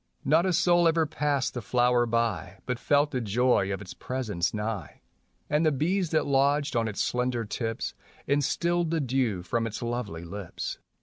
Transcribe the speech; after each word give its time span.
Not 0.25 0.47
a 0.47 0.53
soul 0.53 0.87
ever 0.87 1.05
passed 1.05 1.53
the 1.53 1.61
flower 1.61 2.07
by 2.07 2.57
But 2.65 2.79
felt 2.79 3.11
the 3.11 3.21
joy 3.21 3.71
of 3.71 3.83
its 3.83 3.93
presence 3.93 4.51
nigh. 4.51 5.01
.\nd 5.53 5.63
the 5.63 5.71
bees 5.71 6.09
that 6.09 6.25
lodged 6.25 6.75
on 6.75 6.87
its 6.87 7.01
slender 7.03 7.45
tips 7.45 7.93
Instilled 8.25 8.89
the 8.89 8.99
dew 8.99 9.43
from 9.43 9.67
its 9.67 9.79
lovely 9.83 10.23
lips. 10.25 10.79